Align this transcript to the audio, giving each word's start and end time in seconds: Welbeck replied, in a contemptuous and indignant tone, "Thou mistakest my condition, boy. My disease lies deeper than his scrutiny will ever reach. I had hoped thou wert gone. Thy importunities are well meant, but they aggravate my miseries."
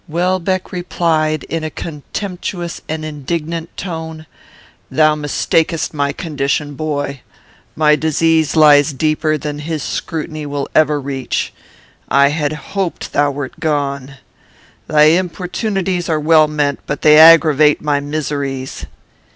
Welbeck 0.07 0.71
replied, 0.71 1.43
in 1.43 1.63
a 1.63 1.69
contemptuous 1.69 2.81
and 2.89 3.05
indignant 3.05 3.77
tone, 3.77 4.25
"Thou 4.89 5.13
mistakest 5.13 5.93
my 5.93 6.11
condition, 6.11 6.73
boy. 6.73 7.21
My 7.75 7.95
disease 7.95 8.55
lies 8.55 8.93
deeper 8.93 9.37
than 9.37 9.59
his 9.59 9.83
scrutiny 9.83 10.47
will 10.47 10.67
ever 10.73 10.99
reach. 10.99 11.53
I 12.09 12.29
had 12.29 12.53
hoped 12.73 13.13
thou 13.13 13.29
wert 13.29 13.59
gone. 13.59 14.15
Thy 14.87 15.03
importunities 15.03 16.09
are 16.09 16.19
well 16.19 16.47
meant, 16.47 16.79
but 16.87 17.03
they 17.03 17.19
aggravate 17.19 17.79
my 17.79 17.99
miseries." 17.99 18.87